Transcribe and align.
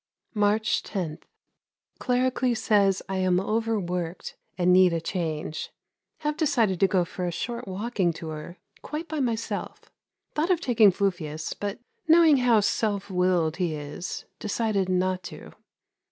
March 0.33 0.81
10. 0.81 1.19
Claricles 1.99 2.57
says 2.57 3.03
I 3.07 3.17
am 3.17 3.39
overworked 3.39 4.35
and 4.57 4.73
need 4.73 4.93
a 4.93 4.99
change. 4.99 5.69
Have 6.21 6.35
decided 6.35 6.79
to 6.79 6.87
go 6.87 7.05
for 7.05 7.27
a 7.27 7.31
short 7.31 7.67
walking 7.67 8.11
tour, 8.11 8.57
quite 8.81 9.07
by 9.07 9.19
myself. 9.19 9.79
Thought 10.33 10.49
of 10.49 10.59
taking 10.59 10.89
Fufius, 10.91 11.53
but 11.53 11.77
knowing 12.07 12.37
how 12.37 12.61
self 12.61 13.11
willed 13.11 13.57
he 13.57 13.75
is, 13.75 14.25
decided 14.39 14.89
not 14.89 15.21
to. 15.25 15.51